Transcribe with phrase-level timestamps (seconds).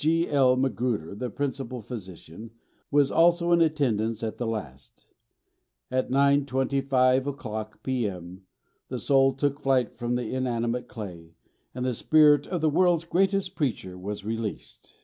[0.03, 0.55] G.L.
[0.57, 2.49] Magruder, the principal physician,
[2.89, 5.05] was also in attendance at the last.
[5.91, 8.41] At 9.25 o'clock p.m.,
[8.87, 11.35] the soul took flight from the inanimate clay,
[11.75, 14.97] and the spirit of the world's greatest preacher was released."